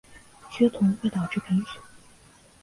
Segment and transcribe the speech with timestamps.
[0.49, 1.79] 缺铜会导致贫血。